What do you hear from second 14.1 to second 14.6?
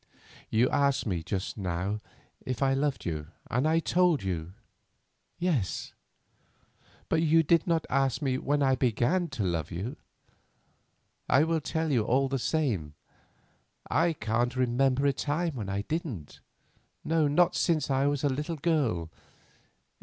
can't